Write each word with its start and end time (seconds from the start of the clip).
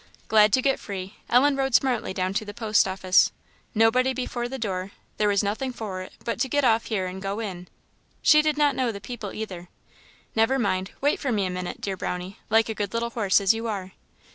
Glad 0.27 0.51
to 0.53 0.63
get 0.63 0.79
free, 0.79 1.17
Ellen 1.29 1.55
rode 1.55 1.75
smartly 1.75 2.11
down 2.11 2.33
to 2.33 2.43
the 2.43 2.55
post 2.55 2.87
office. 2.87 3.31
Nobody 3.75 4.13
before 4.15 4.47
the 4.49 4.57
door; 4.57 4.93
there 5.17 5.27
was 5.27 5.43
nothing 5.43 5.71
for 5.71 6.01
it 6.01 6.13
but 6.25 6.39
to 6.39 6.49
get 6.49 6.63
off 6.65 6.85
here 6.85 7.05
and 7.05 7.21
go 7.21 7.39
in; 7.39 7.67
she 8.23 8.41
did 8.41 8.57
not 8.57 8.75
know 8.75 8.91
the 8.91 8.99
people 8.99 9.31
either. 9.31 9.69
"Never 10.35 10.57
mind, 10.57 10.89
wait 11.01 11.19
for 11.19 11.31
me 11.31 11.45
a 11.45 11.51
minute, 11.51 11.81
dear 11.81 11.97
Brownie, 11.97 12.39
like 12.49 12.67
a 12.67 12.73
good 12.73 12.95
little 12.95 13.11
horse 13.11 13.39
as 13.39 13.53
you 13.53 13.67
are!" 13.67 13.91